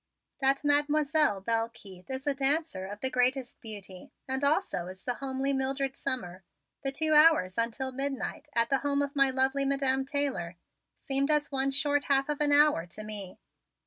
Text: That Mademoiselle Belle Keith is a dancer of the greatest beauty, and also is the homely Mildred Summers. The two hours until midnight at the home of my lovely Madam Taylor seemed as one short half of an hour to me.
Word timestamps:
That 0.39 0.63
Mademoiselle 0.63 1.41
Belle 1.41 1.69
Keith 1.69 2.09
is 2.09 2.25
a 2.25 2.33
dancer 2.33 2.87
of 2.87 3.01
the 3.01 3.11
greatest 3.11 3.61
beauty, 3.61 4.11
and 4.27 4.43
also 4.43 4.87
is 4.87 5.03
the 5.03 5.13
homely 5.13 5.53
Mildred 5.53 5.95
Summers. 5.95 6.41
The 6.83 6.91
two 6.91 7.13
hours 7.13 7.55
until 7.55 7.91
midnight 7.91 8.47
at 8.55 8.71
the 8.71 8.79
home 8.79 9.03
of 9.03 9.15
my 9.15 9.29
lovely 9.29 9.63
Madam 9.63 10.07
Taylor 10.07 10.55
seemed 10.99 11.29
as 11.29 11.51
one 11.51 11.69
short 11.69 12.05
half 12.05 12.29
of 12.29 12.41
an 12.41 12.51
hour 12.51 12.87
to 12.87 13.03
me. 13.03 13.37